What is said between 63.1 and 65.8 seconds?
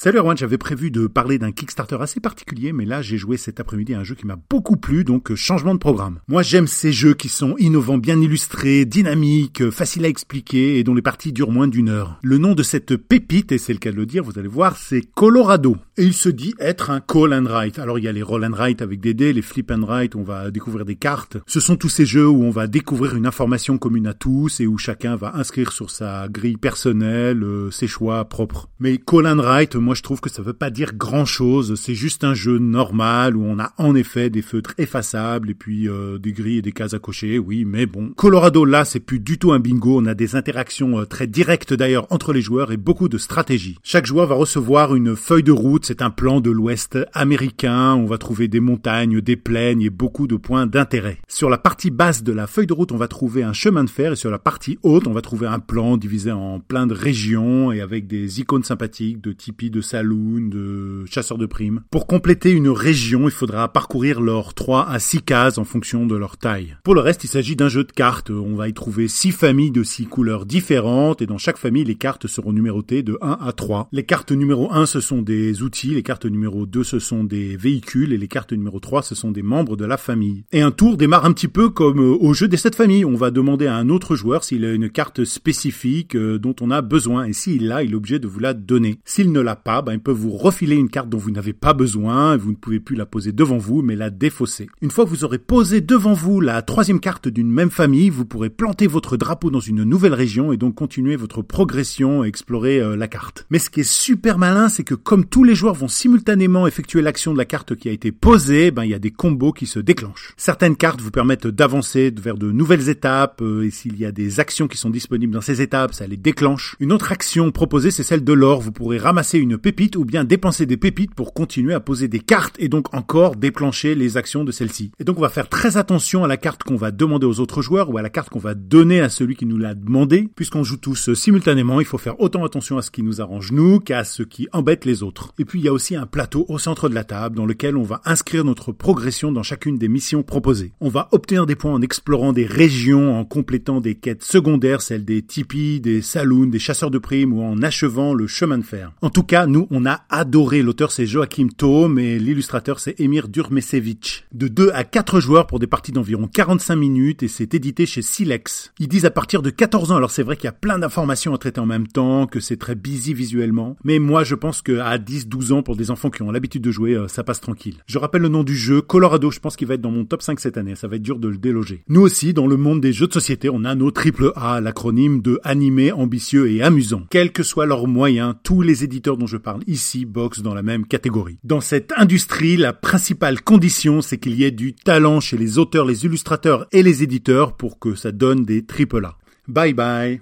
il faudra parcourir leurs 3 à 6 cases en